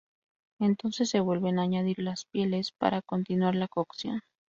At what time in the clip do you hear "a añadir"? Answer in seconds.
1.59-1.99